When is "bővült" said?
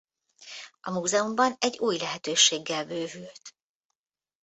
2.85-3.55